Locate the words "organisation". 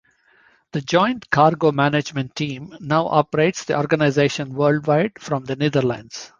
3.77-4.55